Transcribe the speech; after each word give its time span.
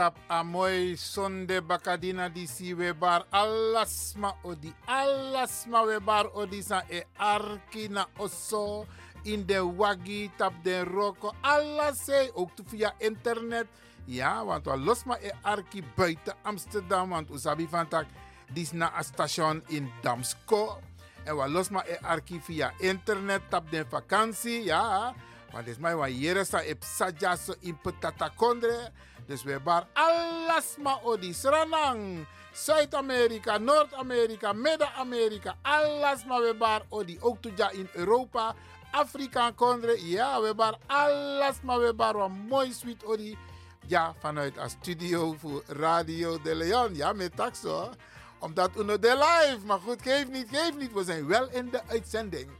Tap 0.00 0.16
amoy 0.32 0.96
sonde 0.96 1.60
bakadina 1.60 2.32
di 2.32 2.48
si 2.48 2.72
we 2.72 2.88
bar 2.96 3.28
alasma 3.28 4.32
odi 4.48 4.72
alasma 4.88 5.84
we 5.84 6.00
bar 6.00 6.24
odi 6.32 6.64
e 6.88 7.04
arki 7.20 7.92
na 7.92 8.08
oso. 8.16 8.86
In 9.24 9.44
de 9.44 9.60
wagi 9.60 10.32
tap 10.38 10.56
den 10.64 10.88
roko. 10.88 11.36
Alles 11.42 12.08
ook 12.32 12.56
to 12.56 12.62
via 12.72 12.94
internet. 12.98 13.68
Ja 14.06 14.42
want 14.42 14.64
we 14.64 14.76
losma 14.76 15.20
e 15.20 15.32
arki 15.44 15.84
buiten 15.96 16.32
Amsterdam 16.44 17.10
want 17.10 17.28
usabi 17.30 17.68
van 17.68 17.86
tak 17.86 18.06
dis 18.54 18.72
na 18.72 18.88
a 18.96 19.02
station 19.02 19.60
in 19.68 19.92
Damsko. 20.00 20.80
En 21.26 21.36
we 21.36 21.48
losma 21.48 21.84
e 21.84 21.98
arki 22.00 22.40
via 22.40 22.72
internet 22.80 23.42
tap 23.50 23.70
den 23.70 23.84
vakantie 23.84 24.64
ja. 24.64 25.12
Dit 25.52 25.66
is 25.66 25.78
mij 25.78 25.96
wat 25.96 26.08
hier 26.08 26.44
sa 26.46 26.62
e 26.62 26.74
psaja 26.74 27.36
so 27.36 27.52
in 27.60 27.76
petata 27.76 28.30
kondre 28.36 28.92
dus 29.30 29.42
we 29.42 29.60
bar 29.62 29.86
alles 29.94 30.76
ma 30.82 30.98
sranang. 31.32 32.26
Zuid-Amerika, 32.52 33.58
Noord-Amerika, 33.58 34.52
Midden-Amerika, 34.52 35.54
alles 35.62 36.24
maar 36.24 36.40
we 36.40 36.54
bar 36.54 36.82
odi. 36.88 37.18
Ook 37.20 37.40
toja 37.40 37.70
in 37.70 37.88
Europa, 37.94 38.54
Afrika 38.90 39.50
kondre. 39.54 40.08
Ja, 40.08 40.40
we 40.40 40.54
bar 40.54 40.78
alles 40.86 41.60
maar 41.62 41.78
we 41.78 41.94
bar 41.94 42.30
mooi 42.30 42.72
sweet 42.72 43.04
odi. 43.04 43.38
Ja, 43.86 44.14
vanuit 44.18 44.56
een 44.56 44.70
studio 44.70 45.34
voor 45.38 45.62
Radio 45.66 46.42
de 46.42 46.54
Leon. 46.54 46.94
Ja, 46.94 47.12
met 47.12 47.36
taxo. 47.36 47.90
Omdat 48.38 48.70
uno 48.76 48.98
de 48.98 49.14
live. 49.14 49.66
Maar 49.66 49.80
goed, 49.80 50.02
geef 50.02 50.28
niet, 50.28 50.48
geef 50.50 50.76
niet. 50.76 50.92
We 50.92 51.04
zijn 51.04 51.26
wel 51.26 51.50
in 51.50 51.70
de 51.70 51.80
uitzending. 51.86 52.50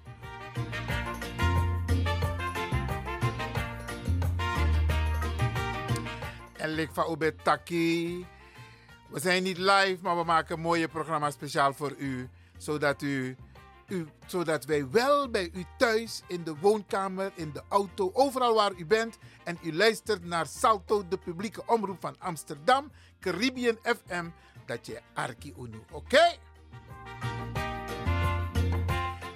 En 6.61 6.71
lik 6.71 6.91
van 6.93 7.13
Ube 7.13 7.35
Taki. 7.43 8.27
We 9.09 9.21
zijn 9.21 9.43
niet 9.43 9.59
live, 9.59 9.99
maar 10.03 10.17
we 10.17 10.25
maken 10.25 10.55
een 10.55 10.61
mooie 10.61 10.89
programma 10.89 11.31
speciaal 11.31 11.73
voor 11.73 11.95
u. 11.99 12.29
Zodat, 12.57 13.03
u, 13.03 13.37
u, 13.89 14.07
zodat 14.27 14.65
wij 14.65 14.91
wel 14.91 15.31
bij 15.31 15.51
u 15.55 15.65
thuis, 15.79 16.23
in 16.27 16.45
de 16.45 16.55
woonkamer, 16.61 17.33
in 17.35 17.53
de 17.53 17.63
auto, 17.69 18.11
overal 18.13 18.55
waar 18.55 18.73
u 18.77 18.87
bent. 18.87 19.19
En 19.45 19.59
u 19.63 19.77
luistert 19.77 20.25
naar 20.25 20.47
Salto, 20.47 21.09
de 21.09 21.19
publieke 21.19 21.63
omroep 21.67 22.01
van 22.01 22.17
Amsterdam, 22.19 22.91
Caribbean 23.21 23.79
FM. 23.83 24.29
Dat 24.67 24.87
je 24.87 25.01
Arki 25.15 25.55
Unu, 25.59 25.83
oké? 25.91 26.37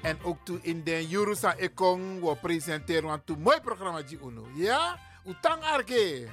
En 0.02 0.18
ook 0.22 0.38
toe 0.44 0.58
in 0.62 0.84
de 0.84 1.08
Jurusa 1.08 1.54
Ekong, 1.54 2.20
we 2.20 2.36
presenteren 2.36 3.22
een 3.24 3.38
mooi 3.38 3.60
programma 3.60 4.02
die 4.02 4.18
Unu. 4.24 4.42
Ja? 4.54 4.98
Utang 5.26 5.62
Arki. 5.62 6.28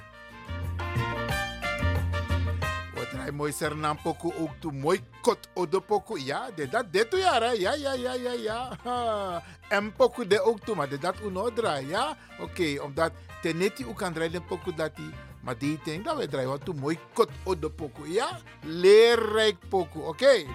Hij 3.16 3.30
mooi 3.30 3.52
sernam 3.52 3.98
poku 4.02 4.32
ook 4.38 4.50
toe 4.58 4.72
mooi 4.72 5.00
kot 5.20 5.48
odo 5.54 5.80
poku. 5.80 6.18
Ja, 6.20 6.50
de 6.54 6.68
dat 6.68 6.92
de 6.92 7.08
toe 7.08 7.18
ja, 7.18 7.52
ja, 7.52 7.74
ja, 7.74 7.92
ja, 7.92 8.12
ja, 8.12 8.32
ja. 8.32 9.42
En 9.68 9.92
poku 9.92 10.26
de 10.26 10.40
ook 10.40 10.60
toe, 10.60 10.74
maar 10.74 10.88
de 10.88 10.98
dat 10.98 11.14
uno 11.24 11.52
draai, 11.52 11.88
ja. 11.88 12.16
Oké, 12.40 12.42
okay, 12.42 12.78
omdat 12.78 13.12
teneti 13.42 13.86
ook 13.86 13.96
kan 13.96 14.12
draaien 14.12 14.44
poku 14.44 14.74
dat 14.74 14.96
die. 14.96 15.10
Maar 15.40 15.58
die 15.58 15.80
denk 15.84 16.04
dat 16.04 16.16
we 16.16 16.28
draaien 16.28 16.48
wat 16.48 16.64
toe 16.64 16.74
mooi 16.74 16.98
kot 17.12 17.30
poku, 17.76 18.06
ja. 18.06 18.38
Leerrijk 18.62 19.56
poku, 19.68 19.98
oké. 19.98 20.08
Okay. 20.08 20.46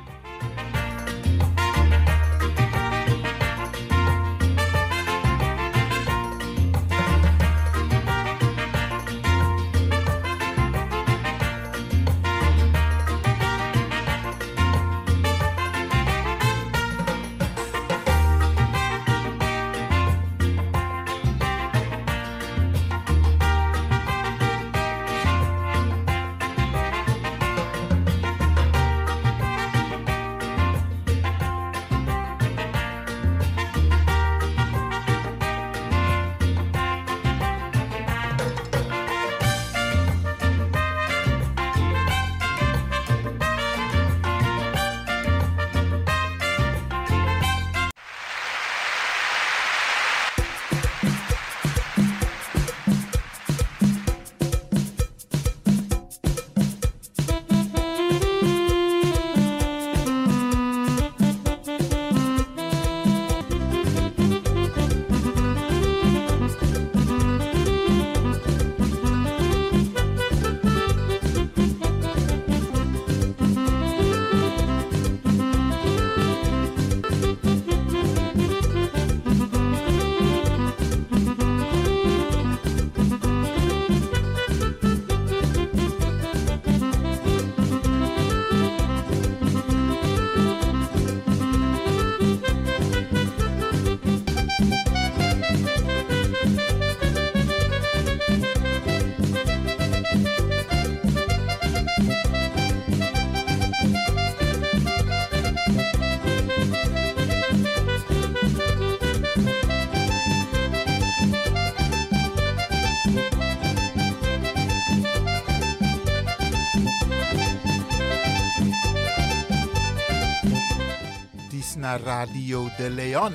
de 122.77 122.89
Leon. 122.89 123.33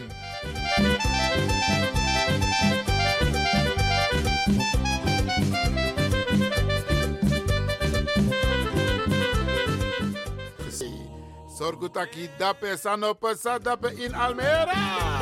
Sorguta 11.48 12.06
ki 12.06 12.28
dape 12.38 12.76
sano 12.76 13.14
pesa 13.14 13.58
dape 13.58 13.90
in 14.04 14.14
Almera. 14.14 15.21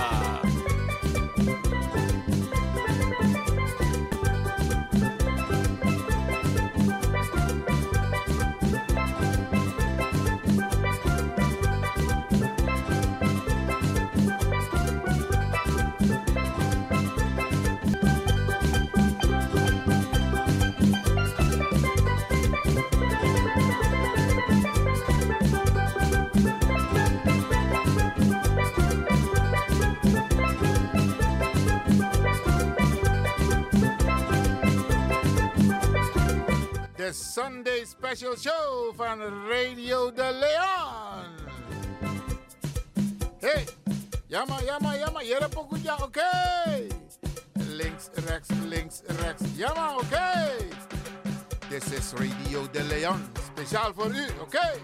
Special 38.10 38.36
Show 38.36 38.92
van 38.96 39.20
Radio 39.48 40.12
de 40.12 40.32
Leon. 40.32 41.24
Hey, 43.38 43.64
jammer, 44.26 44.64
jammer, 44.64 44.98
jammer. 44.98 45.22
Hier 45.22 45.40
heb 45.40 45.56
oké. 46.02 46.86
Links, 47.52 48.08
rechts, 48.26 48.48
links, 48.64 49.00
rechts. 49.06 49.42
Jammer, 49.54 49.94
oké. 49.94 50.56
Dit 51.68 51.92
is 51.92 52.12
Radio 52.12 52.70
de 52.70 52.82
Leon. 52.82 53.22
Speciaal 53.52 53.92
voor 53.94 54.14
u, 54.14 54.26
oké. 54.40 54.80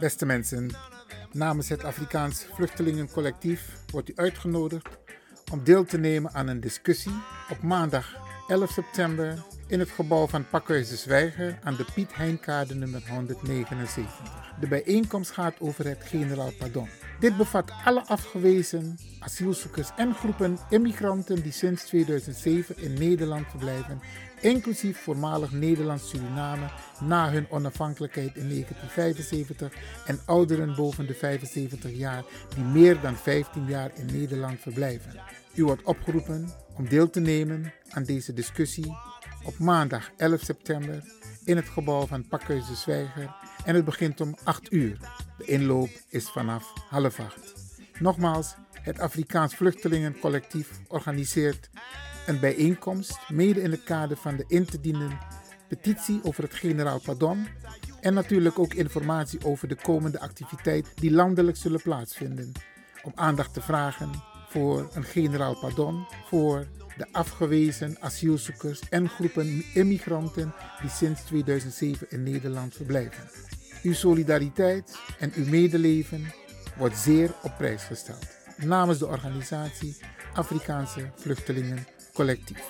Beste 0.00 0.26
mensen, 0.26 0.70
namens 1.32 1.68
het 1.68 1.84
Afrikaans 1.84 2.46
Vluchtelingencollectief 2.54 3.76
wordt 3.90 4.08
u 4.08 4.12
uitgenodigd 4.16 4.88
om 5.52 5.64
deel 5.64 5.84
te 5.84 5.98
nemen 5.98 6.32
aan 6.32 6.48
een 6.48 6.60
discussie 6.60 7.22
op 7.50 7.62
maandag 7.62 8.16
11 8.48 8.70
september 8.70 9.44
in 9.66 9.78
het 9.78 9.90
gebouw 9.90 10.26
van 10.26 10.48
Pakhuis 10.48 10.88
de 10.88 10.96
Zwijger 10.96 11.58
aan 11.62 11.76
de 11.76 11.84
Piet 11.94 12.14
Heinkade 12.14 12.74
nummer 12.74 13.02
179. 13.08 14.12
De 14.60 14.68
bijeenkomst 14.68 15.30
gaat 15.30 15.60
over 15.60 15.86
het 15.86 16.04
generaal 16.04 16.52
pardon. 16.58 16.88
Dit 17.20 17.36
bevat 17.36 17.72
alle 17.84 18.06
afgewezen 18.06 18.98
asielzoekers 19.18 19.90
en 19.96 20.14
groepen 20.14 20.58
immigranten 20.70 21.42
die 21.42 21.52
sinds 21.52 21.84
2007 21.84 22.78
in 22.78 22.92
Nederland 22.92 23.46
verblijven 23.48 24.00
inclusief 24.44 25.02
voormalig 25.02 25.52
Nederlands-Suriname 25.52 26.70
na 27.00 27.30
hun 27.30 27.46
onafhankelijkheid 27.50 28.36
in 28.36 28.48
1975 28.48 29.72
en 30.06 30.20
ouderen 30.26 30.74
boven 30.74 31.06
de 31.06 31.14
75 31.14 31.90
jaar 31.90 32.24
die 32.54 32.64
meer 32.64 33.00
dan 33.00 33.16
15 33.16 33.66
jaar 33.66 33.90
in 33.94 34.06
Nederland 34.06 34.60
verblijven. 34.60 35.20
U 35.54 35.64
wordt 35.64 35.82
opgeroepen 35.82 36.48
om 36.76 36.88
deel 36.88 37.10
te 37.10 37.20
nemen 37.20 37.72
aan 37.90 38.04
deze 38.04 38.32
discussie 38.32 38.96
op 39.44 39.58
maandag 39.58 40.10
11 40.16 40.40
september 40.40 41.02
in 41.44 41.56
het 41.56 41.68
gebouw 41.68 42.06
van 42.06 42.28
Pakhuis 42.28 42.66
de 42.66 42.74
Zwijger 42.74 43.34
en 43.64 43.74
het 43.74 43.84
begint 43.84 44.20
om 44.20 44.36
8 44.44 44.72
uur. 44.72 44.98
De 45.38 45.44
inloop 45.44 45.90
is 46.08 46.30
vanaf 46.30 46.72
half 46.88 47.20
8. 47.20 47.54
Nogmaals, 47.98 48.54
het 48.72 48.98
Afrikaans 48.98 49.54
Vluchtelingencollectief 49.54 50.70
organiseert 50.88 51.70
een 52.26 52.40
bijeenkomst, 52.40 53.18
mede 53.28 53.62
in 53.62 53.70
het 53.70 53.84
kader 53.84 54.16
van 54.16 54.36
de 54.36 54.44
in 54.48 54.64
te 54.64 54.80
dienen 54.80 55.18
petitie 55.68 56.20
over 56.22 56.42
het 56.42 56.54
generaal 56.54 57.00
pardon 57.00 57.46
en 58.00 58.14
natuurlijk 58.14 58.58
ook 58.58 58.74
informatie 58.74 59.44
over 59.44 59.68
de 59.68 59.76
komende 59.82 60.20
activiteiten 60.20 60.92
die 60.94 61.12
landelijk 61.12 61.56
zullen 61.56 61.82
plaatsvinden. 61.82 62.52
Om 63.02 63.12
aandacht 63.14 63.54
te 63.54 63.60
vragen 63.60 64.10
voor 64.48 64.90
een 64.92 65.04
generaal 65.04 65.56
pardon 65.58 66.06
voor 66.26 66.66
de 66.96 67.06
afgewezen 67.12 67.96
asielzoekers 68.00 68.80
en 68.88 69.08
groepen 69.08 69.64
immigranten 69.74 70.54
die 70.80 70.90
sinds 70.90 71.22
2007 71.22 72.10
in 72.10 72.22
Nederland 72.22 72.74
verblijven. 72.74 73.30
Uw 73.82 73.92
solidariteit 73.92 74.98
en 75.18 75.32
uw 75.34 75.46
medeleven 75.46 76.32
wordt 76.76 76.96
zeer 76.96 77.34
op 77.42 77.54
prijs 77.56 77.82
gesteld. 77.82 78.26
Namens 78.56 78.98
de 78.98 79.06
organisatie 79.06 79.96
Afrikaanse 80.34 81.10
Vluchtelingen 81.16 81.86
Collective. 82.14 82.62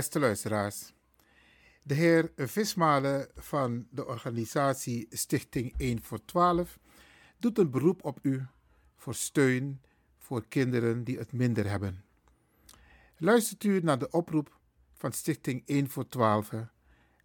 Beste 0.00 0.18
luisteraars, 0.18 0.92
de 1.82 1.94
heer 1.94 2.32
Vismalen 2.36 3.28
van 3.34 3.86
de 3.90 4.06
organisatie 4.06 5.06
Stichting 5.10 5.74
1 5.76 6.02
voor 6.02 6.24
12 6.24 6.78
doet 7.38 7.58
een 7.58 7.70
beroep 7.70 8.04
op 8.04 8.18
u 8.22 8.46
voor 8.96 9.14
steun 9.14 9.80
voor 10.18 10.46
kinderen 10.48 11.04
die 11.04 11.18
het 11.18 11.32
minder 11.32 11.68
hebben. 11.68 12.04
Luistert 13.16 13.64
u 13.64 13.80
naar 13.80 13.98
de 13.98 14.10
oproep 14.10 14.58
van 14.94 15.12
Stichting 15.12 15.62
1 15.66 15.88
voor 15.88 16.08
12 16.08 16.50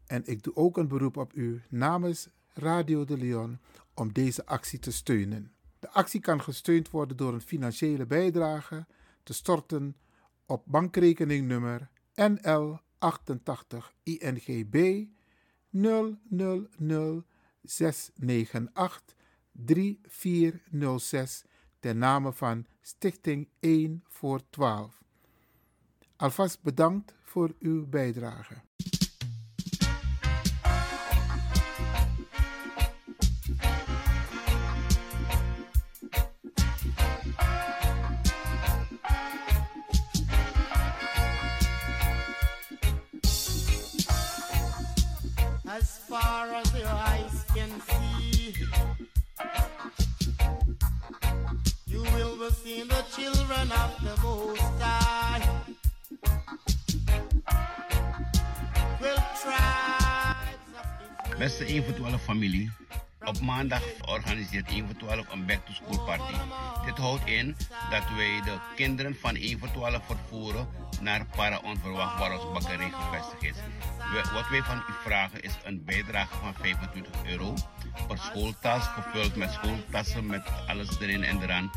en 0.05 0.25
ik 0.25 0.43
doe 0.43 0.55
ook 0.55 0.77
een 0.77 0.87
beroep 0.87 1.17
op 1.17 1.33
u 1.33 1.61
namens 1.69 2.27
Radio 2.53 3.05
de 3.05 3.17
Leon 3.17 3.59
om 3.93 4.13
deze 4.13 4.45
actie 4.45 4.79
te 4.79 4.91
steunen. 4.91 5.51
De 5.79 5.89
actie 5.89 6.19
kan 6.19 6.41
gesteund 6.41 6.89
worden 6.89 7.17
door 7.17 7.33
een 7.33 7.41
financiële 7.41 8.05
bijdrage 8.05 8.85
te 9.23 9.33
storten 9.33 9.95
op 10.45 10.63
bankrekeningnummer 10.65 11.89
NL 12.15 12.79
88 12.99 13.93
INGB 14.03 15.05
000 15.69 17.23
698 17.63 19.15
3406 19.51 21.43
ten 21.79 21.97
name 21.97 22.33
van 22.33 22.65
Stichting 22.81 23.47
1 23.59 24.03
voor 24.07 24.41
12. 24.49 25.03
Alvast 26.15 26.61
bedankt 26.61 27.15
voor 27.23 27.55
uw 27.59 27.87
bijdrage. 27.87 28.61
The 52.65 53.05
children 53.15 53.67
the 54.01 54.15
Most 54.23 54.61
Beste 61.37 61.65
1 61.65 61.83
voor 61.83 61.93
12 61.93 62.21
familie. 62.21 62.71
Op 63.23 63.39
maandag 63.39 63.83
organiseert 64.05 64.67
1 64.69 64.85
voor 64.85 64.95
12 64.95 65.31
een 65.31 65.45
back 65.45 65.65
to 65.65 65.73
school 65.73 66.05
party. 66.05 66.33
Dit 66.85 66.97
houdt 66.97 67.25
in 67.25 67.55
dat 67.89 68.03
wij 68.15 68.41
de 68.43 68.57
kinderen 68.75 69.15
van 69.21 69.35
1 69.35 69.59
voor 69.59 69.71
12 69.71 70.05
vervoeren 70.05 70.67
naar 71.01 71.25
para 71.35 71.59
onverwacht 71.63 72.19
waar 72.19 72.33
ons 72.33 72.53
bakkerij 72.53 72.91
gevestigd 72.91 73.43
is. 73.43 73.61
Wat 74.33 74.49
wij 74.49 74.61
van 74.61 74.77
u 74.77 74.93
vragen 75.03 75.41
is 75.41 75.53
een 75.63 75.83
bijdrage 75.83 76.35
van 76.41 76.53
25 76.53 77.11
euro 77.25 77.53
per 78.07 78.17
schooltas, 78.17 78.87
gevuld 78.87 79.35
met 79.35 79.51
schooltassen 79.51 80.25
met 80.25 80.43
alles 80.67 80.99
erin 80.99 81.23
en 81.23 81.41
eraan 81.41 81.71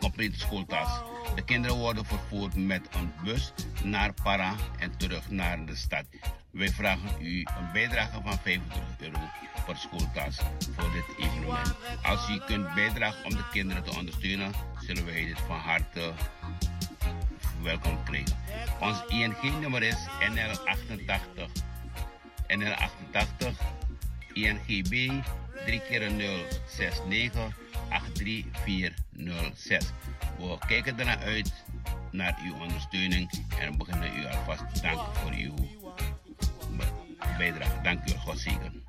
complete 0.00 0.38
schooltas. 0.38 1.02
De 1.34 1.44
kinderen 1.44 1.76
worden 1.76 2.04
vervoerd 2.04 2.54
met 2.54 2.88
een 2.90 3.12
bus 3.24 3.52
naar 3.82 4.12
Para 4.22 4.54
en 4.78 4.96
terug 4.96 5.30
naar 5.30 5.66
de 5.66 5.76
stad. 5.76 6.04
Wij 6.50 6.68
vragen 6.68 7.10
u 7.20 7.38
een 7.38 7.72
bijdrage 7.72 8.20
van 8.22 8.38
25 8.42 8.82
euro 8.98 9.18
per 9.66 9.76
schooltas 9.76 10.36
voor 10.76 10.90
dit 10.92 11.26
evenement. 11.26 11.74
Als 12.02 12.28
u 12.28 12.38
kunt 12.46 12.74
bijdragen 12.74 13.24
om 13.24 13.30
de 13.30 13.48
kinderen 13.50 13.82
te 13.82 13.98
ondersteunen, 13.98 14.52
zullen 14.86 15.04
wij 15.04 15.24
dit 15.24 15.40
van 15.46 15.58
harte 15.58 16.12
welkom 17.62 18.04
krijgen. 18.04 18.36
Ons 18.80 19.04
ING-nummer 19.08 19.82
is 19.82 20.06
NL88. 20.20 21.50
NL88 22.48 23.89
INGB 24.32 25.22
3 25.66 25.80
keer 25.88 26.10
0 26.12 26.44
69 26.66 27.54
83406. 27.90 29.84
We 30.38 30.58
kijken 30.66 30.98
ernaar 30.98 31.18
uit 31.18 31.52
naar 32.10 32.38
uw 32.44 32.54
ondersteuning 32.62 33.30
en 33.60 33.78
beginnen 33.78 34.16
u 34.16 34.26
alvast 34.26 34.74
te 34.74 34.80
danken 34.80 35.14
voor 35.14 35.32
uw 35.32 35.54
bijdrage. 37.38 37.82
Dank 37.82 38.08
u, 38.08 38.12
God 38.12 38.38
zegen. 38.38 38.84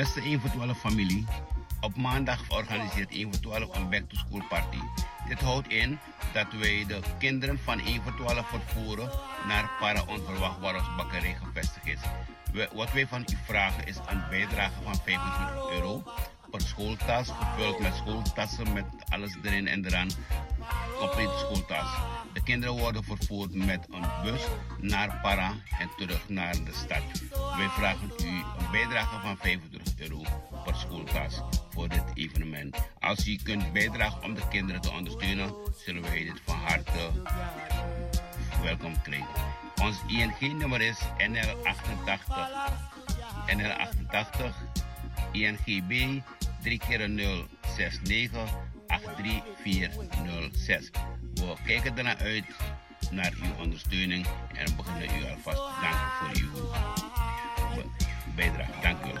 Beste 0.00 0.20
1 0.20 0.40
voor 0.40 0.50
12 0.50 0.78
familie. 0.78 1.24
Op 1.80 1.96
maandag 1.96 2.50
organiseert 2.50 3.10
1 3.10 3.32
voor 3.32 3.40
12 3.40 3.76
een 3.76 3.90
back 3.90 4.08
to 4.08 4.16
school 4.16 4.42
party. 4.48 4.78
Dit 5.28 5.40
houdt 5.40 5.68
in 5.68 5.98
dat 6.32 6.46
wij 6.52 6.84
de 6.88 7.00
kinderen 7.18 7.58
van 7.58 7.80
1 7.80 8.02
voor 8.02 8.14
12 8.14 8.48
vervoeren 8.48 9.10
naar 9.48 9.70
para 9.80 10.02
onverwacht 10.06 10.60
waar 10.60 10.74
ons 10.74 10.96
bakkerij 10.96 11.36
gevestigd 11.44 11.86
is. 11.86 11.98
Wat 12.72 12.92
wij 12.92 13.06
van 13.06 13.20
u 13.20 13.36
vragen 13.44 13.86
is 13.86 13.96
een 13.96 14.22
bijdrage 14.30 14.82
van 14.82 14.94
25 14.94 15.70
euro 15.70 16.02
per 16.50 16.60
schooltas, 16.60 17.30
gevuld 17.40 17.78
met 17.78 17.94
schooltassen 17.94 18.72
met 18.72 18.84
alles 19.08 19.36
erin 19.42 19.68
en 19.68 19.84
eraan. 19.84 20.08
Complete 21.00 21.38
schooltas. 21.38 21.88
De 22.32 22.42
kinderen 22.42 22.76
worden 22.76 23.04
vervoerd 23.04 23.54
met 23.54 23.86
een 23.90 24.06
bus 24.22 24.42
naar 24.80 25.18
Para 25.22 25.54
en 25.78 25.90
terug 25.96 26.28
naar 26.28 26.52
de 26.52 26.72
stad. 26.72 27.02
Wij 27.56 27.68
vragen 27.68 28.10
u 28.22 28.26
een 28.28 28.70
bijdrage 28.70 29.20
van 29.20 29.36
25 29.36 29.98
euro 29.98 30.22
per 30.64 30.74
schooltas 30.74 31.40
voor 31.70 31.88
dit 31.88 32.04
evenement. 32.14 32.76
Als 32.98 33.26
u 33.26 33.36
kunt 33.42 33.72
bijdragen 33.72 34.22
om 34.22 34.34
de 34.34 34.48
kinderen 34.48 34.80
te 34.80 34.90
ondersteunen, 34.90 35.54
zullen 35.84 36.02
wij 36.02 36.24
dit 36.24 36.40
van 36.44 36.56
harte 36.56 37.10
welkom 38.62 39.02
krijgen. 39.02 39.28
Ons 39.82 39.96
ING-nummer 40.06 40.80
is 40.80 40.98
NL88. 41.18 42.32
NL88 43.46 44.54
INGB 45.32 46.20
3 46.62 46.78
keer 46.78 47.10
0 47.10 47.46
69 47.76 48.69
83406. 48.90 50.90
We 51.34 51.54
kijken 51.66 51.96
ernaar 51.96 52.18
uit 52.18 52.44
naar 53.10 53.32
uw 53.42 53.62
ondersteuning 53.62 54.26
en 54.54 54.76
beginnen 54.76 55.20
u 55.20 55.24
alvast 55.30 55.56
te 55.56 55.72
danken 55.80 56.10
voor 56.16 56.30
uw 56.42 56.50
bijdrage. 58.34 58.72
Dank 58.82 59.04
u 59.04 59.12
wel. 59.12 59.20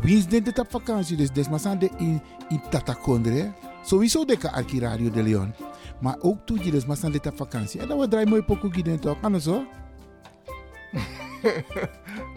Wie 0.00 0.16
is 0.16 0.26
dit 0.26 0.58
op 0.58 0.70
vakantie? 0.70 1.16
Dus 1.16 1.30
dit 1.30 1.50
maar 1.50 1.78
de 1.78 1.90
in, 1.96 2.20
in 2.48 2.60
Tatakondre. 2.70 3.52
Sowieso 3.84 4.24
de 4.24 4.52
arki 4.52 4.80
Radio 4.80 5.10
de 5.10 5.22
Leon. 5.22 5.54
Maar 6.00 6.16
ook 6.20 6.38
toe 6.44 6.64
je 6.64 6.70
dus 6.70 6.86
maar 6.86 7.10
dit 7.10 7.26
op 7.26 7.36
vakantie. 7.36 7.80
En 7.80 7.88
dan 7.88 7.96
wordt 7.96 8.10
draai 8.10 8.26
mooi 8.26 8.42
pokoe 8.42 8.70
hier 8.74 8.98
toch? 8.98 9.20
Kan 9.20 9.40
zo? 9.40 9.64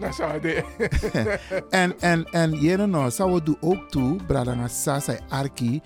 Dat 0.00 0.14
zou 0.14 0.40
de. 0.40 0.64
En, 1.70 2.00
en, 2.00 2.24
en, 2.24 2.50
jere 2.50 2.86
nou, 2.86 3.10
zou 3.10 3.32
we 3.32 3.42
doen 3.42 3.56
ook 3.60 3.88
toe, 3.88 4.16
Bradanga 4.26 4.68
Sasa 4.68 5.18
Arki 5.28 5.82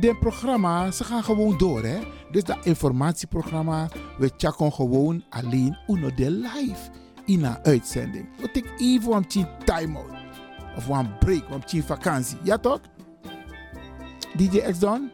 de 0.00 0.16
programma, 0.20 0.90
ze 0.90 1.04
gaan 1.04 1.24
gewoon 1.24 1.58
door. 1.58 1.82
Hè? 1.82 1.98
Dus 2.30 2.44
dat 2.44 2.58
informatieprogramma, 2.62 3.88
we 4.18 4.30
checken 4.36 4.72
gewoon 4.72 5.24
alleen 5.28 5.78
uno 5.86 6.14
de 6.14 6.30
live 6.30 6.90
in 7.24 7.44
een 7.44 7.64
uitzending. 7.64 8.28
We 8.40 8.50
take 8.50 8.68
even 8.76 9.12
een 9.12 9.48
time-out. 9.64 10.15
Of 10.76 10.88
een 10.88 11.18
break, 11.18 11.42
een 11.72 11.82
vakantie. 11.82 12.38
Ja 12.42 12.58
toch? 12.58 12.80
DJ 14.36 14.58
X 14.58 14.78
Don? 14.78 15.10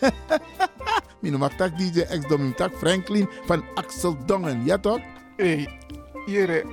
Mijn 1.20 1.38
mag 1.38 1.54
tak 1.56 1.78
DJ 1.78 2.00
X 2.00 2.28
Don, 2.28 2.40
mijn 2.40 2.54
tak 2.54 2.74
Franklin 2.74 3.28
van 3.44 3.64
Axel 3.74 4.16
Dongen. 4.26 4.64
Ja 4.64 4.78
toch? 4.78 5.00
Hé, 5.36 5.66
hey, 6.24 6.64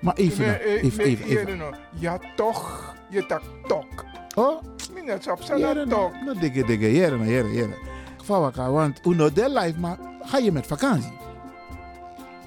Maar 0.00 0.14
even, 0.14 0.46
nee, 0.46 0.80
even, 0.80 1.04
even, 1.04 1.24
even. 1.24 1.74
Ja 1.98 2.18
toch, 2.36 2.94
je 3.10 3.26
tak 3.26 3.42
tok. 3.66 4.04
Oh? 4.34 4.62
net 5.08 5.30
op 5.30 5.42
zijn 5.42 5.88
toch. 5.88 6.12
Nou, 6.24 6.38
dikke, 6.38 6.64
dikke, 6.64 6.92
jere, 6.92 7.24
jere. 7.24 7.76
Vawaka, 8.24 8.70
want 8.70 9.06
uno 9.06 9.32
de 9.32 9.50
life, 9.50 9.80
maar 9.80 9.98
ga 10.22 10.38
je 10.38 10.52
met 10.52 10.66
vakantie? 10.66 11.12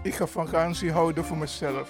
Ik 0.04 0.16
ga 0.16 0.26
vakantie 0.26 0.92
houden 0.92 1.26
voor 1.26 1.38
mezelf. 1.38 1.90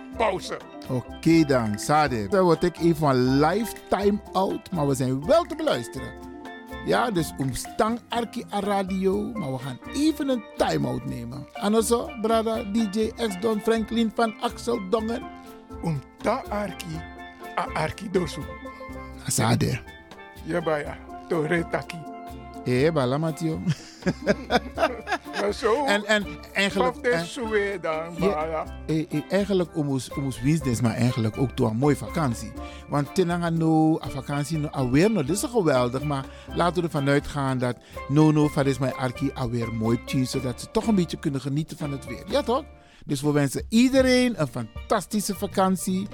pauze. 0.21 0.57
Oké 0.89 1.45
dan, 1.45 1.79
Sade. 1.79 2.27
Dan 2.27 2.43
word 2.43 2.63
ik 2.63 2.77
even 2.77 3.07
een 3.07 3.39
lifetime 3.39 4.19
out, 4.31 4.71
maar 4.71 4.87
we 4.87 4.95
zijn 4.95 5.25
wel 5.25 5.43
te 5.43 5.55
beluisteren. 5.55 6.13
Ja, 6.85 7.11
dus 7.11 7.33
omstang 7.37 7.99
Arki 8.09 8.43
a 8.53 8.59
radio, 8.59 9.31
maar 9.33 9.51
we 9.51 9.57
gaan 9.57 9.79
even 9.93 10.29
een 10.29 10.43
time-out 10.57 11.05
nemen. 11.05 11.47
En 11.53 11.83
zo, 11.83 12.09
brada 12.21 12.63
DJ 12.63 13.11
X 13.15 13.39
Don 13.39 13.59
Franklin 13.59 14.11
van 14.15 14.33
Axel 14.41 14.89
Dongen. 14.89 15.23
Omta 15.81 16.43
Arki 16.49 17.01
a 17.57 17.67
Arki 17.73 18.09
dosu. 18.11 18.41
Sade. 19.27 19.79
Ja, 20.43 20.61
baya. 20.61 20.97
Tore 21.27 21.67
taki. 21.69 22.10
Eh, 22.65 22.91
bala 22.91 23.17
Matio. 23.17 23.61
zo. 25.53 25.85
En, 25.85 26.05
en 26.05 26.25
eigenlijk. 26.53 26.97
En, 26.97 27.81
dan, 27.81 28.15
ja, 28.17 28.65
eh, 28.87 29.05
eh, 29.11 29.21
eigenlijk 29.29 29.77
omus 29.77 30.09
business, 30.43 30.81
maar 30.81 30.93
eigenlijk 30.93 31.37
ook 31.37 31.57
door 31.57 31.69
een 31.69 31.77
mooie 31.77 31.95
vakantie. 31.95 32.51
Want 32.89 33.15
tenanga 33.15 33.49
no, 33.49 33.99
a 34.01 34.09
vakantie 34.09 34.57
no, 34.57 34.67
alweer 34.67 35.11
no, 35.11 35.23
dit 35.23 35.35
is 35.35 35.43
geweldig. 35.43 36.03
Maar 36.03 36.25
laten 36.55 36.75
we 36.75 36.81
ervan 36.81 37.09
uitgaan 37.09 37.57
dat 37.57 37.77
no, 38.07 38.31
no, 38.31 38.47
van 38.47 38.65
is 38.65 38.77
mijn 38.77 38.93
arki 38.93 39.31
alweer 39.33 39.73
mooi 39.73 40.03
tien, 40.05 40.27
zodat 40.27 40.61
ze 40.61 40.71
toch 40.71 40.87
een 40.87 40.95
beetje 40.95 41.19
kunnen 41.19 41.41
genieten 41.41 41.77
van 41.77 41.91
het 41.91 42.05
weer. 42.05 42.23
Ja, 42.27 42.41
toch? 42.41 42.63
Dus 43.05 43.21
we 43.21 43.31
wensen 43.31 43.65
iedereen 43.69 44.41
een 44.41 44.47
fantastische 44.47 45.35
vakantie. 45.35 46.07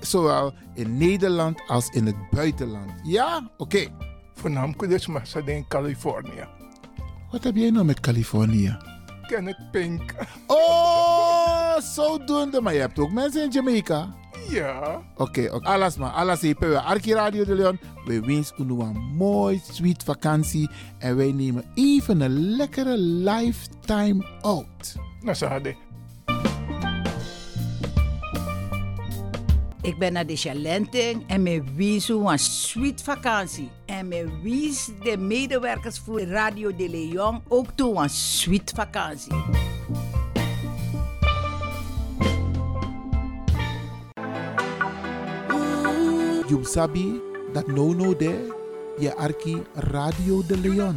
Zowel 0.00 0.54
in 0.74 0.96
Nederland 0.96 1.62
als 1.66 1.88
in 1.88 2.06
het 2.06 2.30
buitenland. 2.30 2.90
Ja? 3.02 3.50
Oké. 3.56 3.76
Okay. 3.76 4.15
Voornamelijk 4.36 4.88
dus 4.88 5.06
maar 5.06 5.28
in 5.44 5.68
Californië. 5.68 6.46
Wat 7.30 7.44
heb 7.44 7.56
jij 7.56 7.70
nou 7.70 7.84
met 7.84 8.00
Californië? 8.00 8.76
Kenneth 9.26 9.70
Pink. 9.70 10.14
Oh, 10.46 11.76
zodoende. 11.78 12.60
Maar 12.60 12.74
je 12.74 12.80
hebt 12.80 12.98
ook 12.98 13.12
mensen 13.12 13.42
in 13.42 13.50
Jamaica. 13.50 14.14
Ja. 14.48 15.02
Oké, 15.12 15.22
okay, 15.22 15.48
okay. 15.48 15.74
alles 15.74 15.96
maar. 15.96 16.10
Alles. 16.10 16.40
We 16.40 16.80
Arki 16.80 17.14
Radio 17.14 17.44
de 17.44 17.54
Leon. 17.54 17.78
We 18.04 18.20
wensen 18.20 18.70
u 18.70 18.80
een 18.80 19.14
mooi, 19.16 19.60
sweet 19.70 20.02
vakantie. 20.02 20.70
En 20.98 21.16
wij 21.16 21.32
nemen 21.32 21.64
even 21.74 22.20
een 22.20 22.56
lekkere 22.56 22.98
lifetime 22.98 24.26
out. 24.40 24.96
Nou, 25.20 25.36
zo 25.36 25.48
Ik 29.86 29.98
ben 29.98 30.12
naar 30.12 30.26
de 30.26 30.36
Chalenting 30.36 31.24
en 31.26 31.42
me 31.42 31.62
wies 31.74 32.08
een 32.08 32.38
sweet 32.38 33.02
vakantie. 33.02 33.70
En 33.84 34.08
me 34.08 34.40
wies 34.42 34.90
de 35.02 35.16
medewerkers 35.16 35.98
voor 35.98 36.20
Radio 36.20 36.76
de 36.76 36.88
Leon 36.88 37.42
ook 37.48 37.66
toe 37.74 38.02
een 38.02 38.10
sweet 38.10 38.72
vakantie. 38.74 39.34
You 46.48 46.64
sabi 46.64 47.20
dat 47.52 47.66
no 47.66 47.92
no 47.92 48.16
de 48.16 48.54
je 48.98 49.16
arki 49.16 49.62
Radio 49.74 50.42
de 50.46 50.58
Leon. 50.58 50.96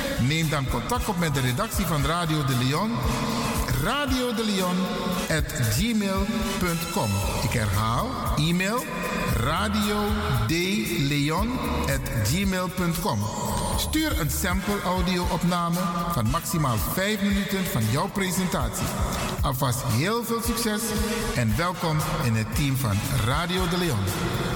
Neem 0.27 0.49
dan 0.49 0.67
contact 0.69 1.07
op 1.07 1.17
met 1.17 1.33
de 1.33 1.39
redactie 1.41 1.85
van 1.85 2.05
Radio 2.05 2.45
de 2.45 2.57
Leon. 2.63 2.91
Radio 3.83 4.33
de 4.33 4.45
Leon 4.45 4.75
at 5.37 5.51
gmail.com. 5.51 7.09
Ik 7.43 7.51
herhaal, 7.51 8.09
e-mail 8.37 8.83
radio 9.37 9.97
de 10.47 10.95
Leon. 10.99 11.49
Stuur 13.77 14.19
een 14.19 14.29
sample 14.29 14.81
audio-opname 14.85 15.79
van 16.11 16.29
maximaal 16.29 16.77
5 16.77 17.21
minuten 17.21 17.65
van 17.65 17.83
jouw 17.91 18.09
presentatie. 18.09 18.85
Alvast 19.41 19.83
heel 19.83 20.23
veel 20.23 20.41
succes 20.41 20.81
en 21.35 21.53
welkom 21.57 21.97
in 22.23 22.35
het 22.35 22.55
team 22.55 22.75
van 22.75 22.95
Radio 23.25 23.67
de 23.67 23.77
Leon. 23.77 24.50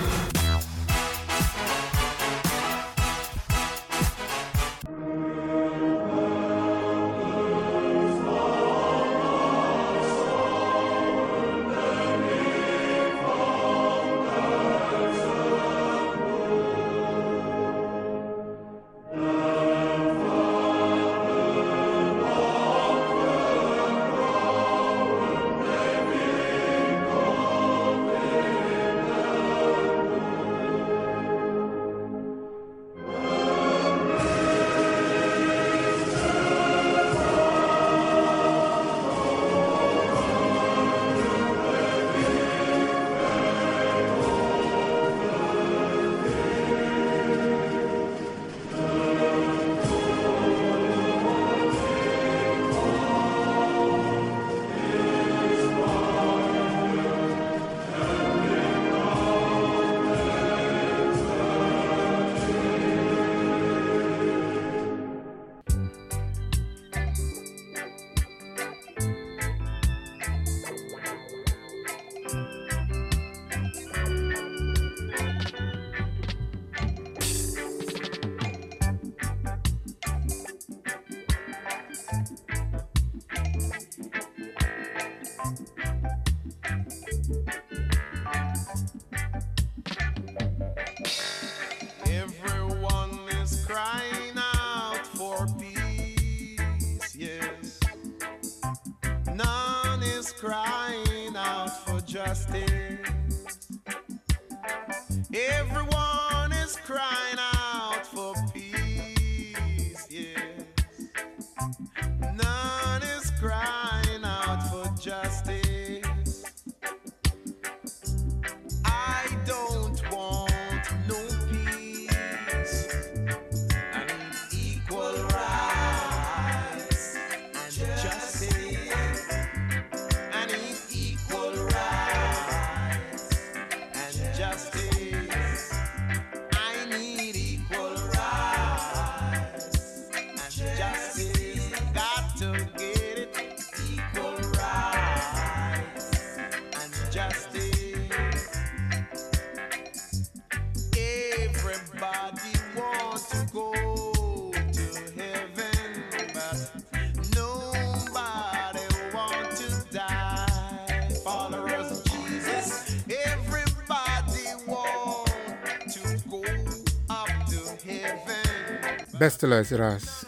Beste 169.18 169.48
luisteraars, 169.48 170.26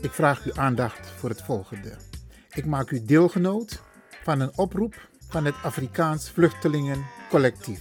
ik 0.00 0.12
vraag 0.12 0.44
uw 0.44 0.54
aandacht 0.54 1.08
voor 1.08 1.28
het 1.28 1.42
volgende. 1.42 1.96
Ik 2.54 2.66
maak 2.66 2.90
u 2.90 3.04
deelgenoot 3.04 3.82
van 4.22 4.40
een 4.40 4.56
oproep 4.56 5.08
van 5.28 5.44
het 5.44 5.54
Afrikaans 5.62 6.30
Vluchtelingencollectief. 6.30 7.80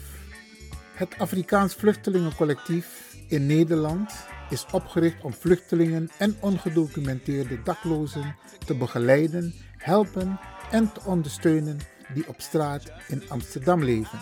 Het 0.94 1.18
Afrikaans 1.18 1.74
Vluchtelingencollectief 1.74 3.16
in 3.28 3.46
Nederland 3.46 4.14
is 4.50 4.66
opgericht 4.72 5.24
om 5.24 5.34
vluchtelingen 5.34 6.10
en 6.18 6.38
ongedocumenteerde 6.40 7.62
daklozen 7.64 8.36
te 8.66 8.76
begeleiden, 8.76 9.54
helpen 9.78 10.40
en 10.72 10.92
te 10.92 11.02
ondersteunen 11.06 11.80
die 12.14 12.28
op 12.28 12.42
straat 12.42 12.92
in 13.08 13.30
Amsterdam 13.30 13.84
leven. 13.84 14.20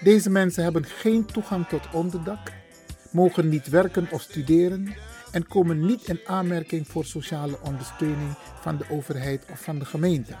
Deze 0.00 0.30
mensen 0.30 0.62
hebben 0.62 0.84
geen 0.84 1.24
toegang 1.24 1.68
tot 1.68 1.90
onderdak, 1.92 2.52
mogen 3.16 3.48
niet 3.48 3.68
werken 3.68 4.08
of 4.10 4.22
studeren 4.22 4.94
en 5.30 5.46
komen 5.46 5.86
niet 5.86 6.08
in 6.08 6.20
aanmerking 6.26 6.88
voor 6.88 7.04
sociale 7.04 7.58
ondersteuning 7.62 8.34
van 8.60 8.76
de 8.76 8.84
overheid 8.90 9.46
of 9.50 9.62
van 9.62 9.78
de 9.78 9.84
gemeente. 9.84 10.36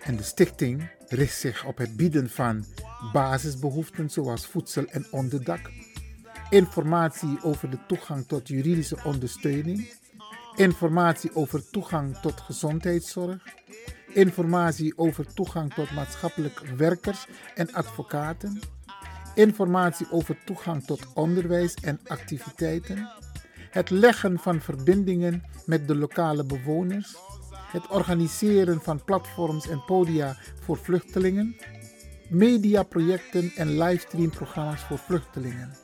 En 0.00 0.16
de 0.16 0.22
stichting 0.22 0.88
richt 1.08 1.38
zich 1.38 1.64
op 1.64 1.78
het 1.78 1.96
bieden 1.96 2.30
van 2.30 2.64
basisbehoeften 3.12 4.10
zoals 4.10 4.46
voedsel 4.46 4.84
en 4.84 5.06
onderdak, 5.10 5.70
informatie 6.50 7.42
over 7.42 7.70
de 7.70 7.78
toegang 7.86 8.26
tot 8.26 8.48
juridische 8.48 8.98
ondersteuning, 9.04 9.92
informatie 10.56 11.34
over 11.34 11.70
toegang 11.70 12.16
tot 12.16 12.40
gezondheidszorg, 12.40 13.44
informatie 14.12 14.98
over 14.98 15.34
toegang 15.34 15.74
tot 15.74 15.90
maatschappelijk 15.90 16.60
werkers 16.76 17.26
en 17.54 17.72
advocaten, 17.72 18.60
informatie 19.36 20.06
over 20.10 20.36
toegang 20.44 20.84
tot 20.84 21.12
onderwijs 21.14 21.74
en 21.74 22.00
activiteiten, 22.06 23.10
het 23.70 23.90
leggen 23.90 24.38
van 24.38 24.60
verbindingen 24.60 25.42
met 25.66 25.88
de 25.88 25.96
lokale 25.96 26.44
bewoners, 26.44 27.16
het 27.70 27.88
organiseren 27.88 28.82
van 28.82 29.04
platforms 29.04 29.68
en 29.68 29.84
podia 29.84 30.36
voor 30.60 30.76
vluchtelingen, 30.76 31.56
mediaprojecten 32.28 33.52
en 33.56 33.78
livestreamprogramma's 33.78 34.80
voor 34.80 34.98
vluchtelingen. 34.98 35.74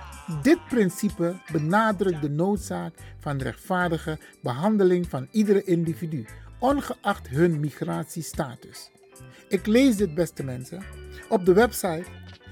Dit 0.42 0.68
principe 0.68 1.36
benadrukt 1.52 2.22
de 2.22 2.30
noodzaak 2.30 2.94
van 3.20 3.38
rechtvaardige 3.38 4.20
behandeling 4.42 5.10
van 5.10 5.28
iedere 5.32 5.64
individu, 5.64 6.26
ongeacht 6.60 7.28
hun 7.28 7.60
migratiestatus. 7.60 8.92
Ik 9.48 9.66
lees 9.66 9.96
dit, 9.96 10.14
beste 10.14 10.44
mensen, 10.44 10.84
op 11.32 11.46
de 11.46 11.54
website 11.54 12.06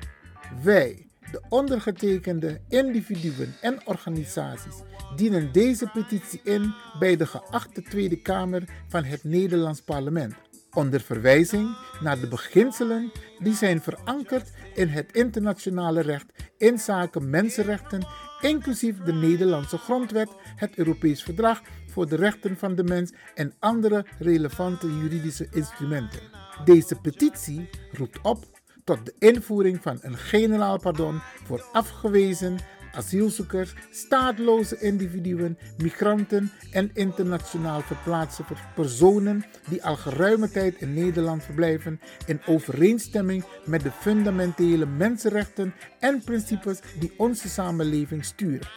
Wij, 0.63 1.07
de 1.31 1.41
ondergetekende 1.49 2.61
individuen 2.69 3.55
en 3.61 3.87
organisaties, 3.87 4.75
dienen 5.17 5.53
deze 5.53 5.91
petitie 5.93 6.41
in 6.45 6.75
bij 6.99 7.17
de 7.17 7.27
geachte 7.27 7.83
Tweede 7.83 8.17
Kamer 8.17 8.63
van 8.89 9.05
het 9.05 9.25
Nederlands 9.25 9.83
Parlement. 9.83 10.35
Onder 10.75 11.01
verwijzing 11.01 11.77
naar 12.01 12.21
de 12.21 12.29
beginselen 12.29 13.13
die 13.39 13.55
zijn 13.55 13.81
verankerd 13.81 14.53
in 14.75 14.89
het 14.89 15.13
internationale 15.13 16.01
recht 16.01 16.27
in 16.59 16.79
zaken 16.79 17.31
mensenrechten, 17.31 18.07
inclusief 18.41 18.99
de 18.99 19.13
Nederlandse 19.13 19.79
Grondwet, 19.79 20.29
het 20.57 20.77
Europees 20.79 21.23
Verdrag 21.23 21.63
voor 21.87 22.09
de 22.09 22.17
Rechten 22.17 22.57
van 22.57 22.75
de 22.75 22.85
Mens 22.85 23.13
en 23.35 23.55
andere 23.59 24.07
relevante 24.19 24.87
juridische 24.87 25.49
instrumenten. 25.51 26.21
Deze 26.65 27.01
petitie 27.01 27.69
roept 27.93 28.21
op 28.23 28.45
tot 28.85 29.07
de 29.07 29.15
invoering 29.19 29.83
van 29.83 29.99
een 30.01 30.17
generaal 30.17 30.79
pardon 30.79 31.21
voor 31.45 31.65
afgewezen 31.73 32.59
asielzoekers, 32.95 33.75
staatloze 33.91 34.79
individuen, 34.79 35.59
migranten 35.79 36.53
en 36.71 36.91
internationaal 36.93 37.81
verplaatste 37.81 38.45
personen 38.75 39.45
die 39.69 39.85
al 39.85 39.97
geruime 39.97 40.51
tijd 40.51 40.75
in 40.81 40.95
Nederland 40.95 41.43
verblijven 41.43 42.01
in 42.27 42.41
overeenstemming 42.47 43.45
met 43.65 43.83
de 43.83 43.91
fundamentele 43.91 44.87
mensenrechten 44.87 45.75
en 46.01 46.23
principes 46.25 46.79
die 46.99 47.13
onze 47.17 47.49
samenleving 47.49 48.25
sturen. 48.25 48.69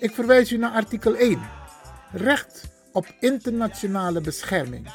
Ik 0.00 0.10
verwijs 0.10 0.52
u 0.52 0.56
naar 0.56 0.70
artikel 0.70 1.16
1. 1.16 1.38
Recht 2.12 2.72
op 2.92 3.06
internationale 3.20 4.20
bescherming. 4.20 4.88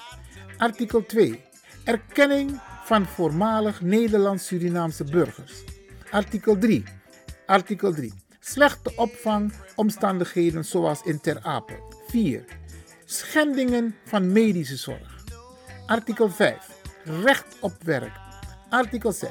Artikel 0.58 1.06
2. 1.06 1.42
Erkenning 1.84 2.60
van 2.84 3.06
voormalig 3.06 3.82
Nederlands-Surinaamse 3.82 5.04
burgers. 5.04 5.64
Artikel 6.12 6.58
3. 6.58 6.84
Artikel 7.46 7.94
3. 7.94 8.14
Slechte 8.52 8.92
opvangomstandigheden 8.96 10.66
zoals 10.66 11.02
in 11.04 11.22
Ter 11.22 11.40
Apel. 11.42 11.94
4. 12.08 12.44
Schendingen 13.06 13.96
van 14.06 14.32
medische 14.32 14.76
zorg. 14.76 15.24
Artikel 15.86 16.30
5. 16.30 16.58
Recht 17.04 17.56
op 17.60 17.74
werk. 17.84 18.12
Artikel 18.70 19.12
6. 19.12 19.30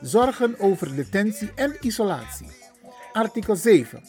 Zorgen 0.00 0.58
over 0.58 0.96
detentie 0.96 1.52
en 1.54 1.76
isolatie. 1.80 2.48
Artikel 3.12 3.56
7. 3.56 4.02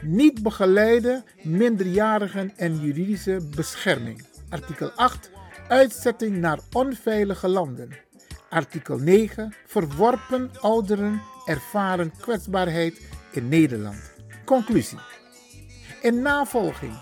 Niet 0.00 0.42
begeleide 0.42 1.22
minderjarigen 1.42 2.52
en 2.56 2.78
juridische 2.80 3.48
bescherming. 3.56 4.26
Artikel 4.48 4.90
8. 4.90 5.30
Uitzetting 5.68 6.36
naar 6.36 6.58
onveilige 6.72 7.48
landen. 7.48 7.88
Artikel 8.48 8.98
9. 8.98 9.54
Verworpen 9.66 10.50
ouderen 10.60 11.22
ervaren 11.44 12.12
kwetsbaarheid 12.20 13.00
in 13.36 13.48
Nederland. 13.48 14.12
Conclusie. 14.44 14.98
In 16.02 16.22
navolging 16.22 16.92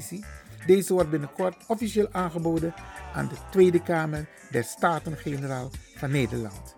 Deze 0.67 0.93
wordt 0.93 1.11
binnenkort 1.11 1.57
officieel 1.67 2.09
aangeboden 2.13 2.75
aan 3.15 3.29
de 3.29 3.37
Tweede 3.51 3.83
Kamer 3.83 4.29
der 4.51 4.65
Staten-Generaal 4.65 5.71
van 5.97 6.11
Nederland. 6.11 6.75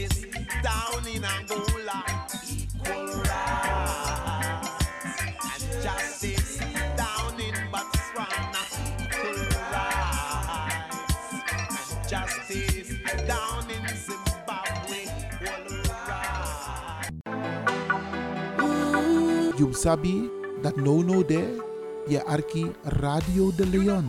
justice 0.00 0.24
down 0.62 1.06
in 1.06 1.24
Angola. 1.24 2.04
Equal 2.48 3.20
rights 3.28 4.68
and 5.44 5.82
justice 5.82 6.58
down 6.96 7.34
in 7.40 7.54
Botswana. 7.72 8.62
Equal 8.80 9.44
rights 9.60 10.96
and 11.52 12.08
justice 12.08 12.90
down 13.26 13.64
in 13.68 13.84
Zimbabwe. 13.96 15.04
Right. 15.44 15.90
You 19.58 19.72
sabi 19.72 20.30
that 20.62 20.76
no 20.76 21.02
no 21.02 21.22
there, 21.22 21.60
ye 22.08 22.18
arki 22.24 22.72
Radio 23.00 23.50
de 23.52 23.64
Leon. 23.66 24.08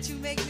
that 0.00 0.08
you 0.08 0.16
make 0.22 0.46
me 0.46 0.49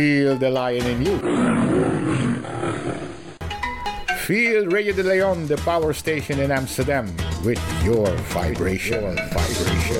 Feel 0.00 0.38
the 0.38 0.48
lion 0.48 0.86
in 0.86 1.04
you. 1.04 1.18
Feel 4.20 4.64
Radio 4.68 4.94
de 4.94 5.02
Leon, 5.02 5.46
the 5.46 5.58
power 5.58 5.92
station 5.92 6.40
in 6.40 6.50
Amsterdam, 6.50 7.14
with 7.44 7.60
your 7.84 8.06
vibration. 8.32 9.02
Your 9.02 9.14
vibration. 9.28 9.99